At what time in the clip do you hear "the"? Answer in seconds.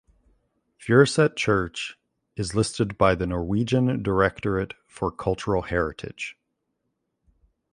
3.13-3.27